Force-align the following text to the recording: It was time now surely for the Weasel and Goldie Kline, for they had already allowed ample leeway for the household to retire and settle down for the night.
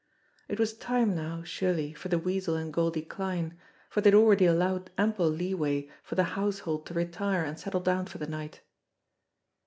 It 0.47 0.57
was 0.59 0.73
time 0.73 1.13
now 1.13 1.43
surely 1.43 1.93
for 1.93 2.07
the 2.07 2.17
Weasel 2.17 2.55
and 2.55 2.73
Goldie 2.73 3.03
Kline, 3.03 3.55
for 3.87 4.01
they 4.01 4.09
had 4.09 4.15
already 4.17 4.47
allowed 4.47 4.89
ample 4.97 5.29
leeway 5.29 5.89
for 6.01 6.15
the 6.15 6.23
household 6.33 6.87
to 6.87 6.95
retire 6.95 7.43
and 7.43 7.59
settle 7.59 7.81
down 7.81 8.07
for 8.07 8.17
the 8.17 8.25
night. 8.25 8.61